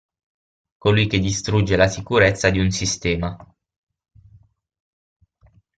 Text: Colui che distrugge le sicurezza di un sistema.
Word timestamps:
Colui 0.79 1.05
che 1.05 1.19
distrugge 1.19 1.77
le 1.77 1.87
sicurezza 1.87 2.49
di 2.49 2.57
un 2.57 2.71
sistema. 2.71 3.37